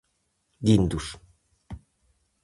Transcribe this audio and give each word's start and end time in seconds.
Guindos. 0.67 1.05